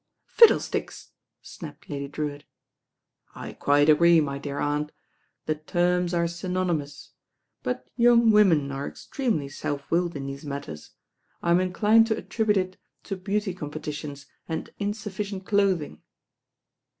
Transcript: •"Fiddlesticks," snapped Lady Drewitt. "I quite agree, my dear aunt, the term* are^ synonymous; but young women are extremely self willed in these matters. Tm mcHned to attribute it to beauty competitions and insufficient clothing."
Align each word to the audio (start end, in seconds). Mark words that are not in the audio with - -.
•"Fiddlesticks," 0.31 1.11
snapped 1.43 1.87
Lady 1.87 2.07
Drewitt. 2.07 2.45
"I 3.35 3.53
quite 3.53 3.87
agree, 3.87 4.19
my 4.19 4.39
dear 4.39 4.57
aunt, 4.57 4.91
the 5.45 5.53
term* 5.53 6.07
are^ 6.07 6.27
synonymous; 6.27 7.11
but 7.61 7.87
young 7.97 8.31
women 8.31 8.71
are 8.71 8.87
extremely 8.87 9.47
self 9.47 9.91
willed 9.91 10.15
in 10.15 10.25
these 10.25 10.43
matters. 10.43 10.93
Tm 11.43 11.69
mcHned 11.71 12.07
to 12.07 12.17
attribute 12.17 12.57
it 12.57 12.77
to 13.03 13.15
beauty 13.15 13.53
competitions 13.53 14.25
and 14.49 14.71
insufficient 14.79 15.45
clothing." 15.45 16.01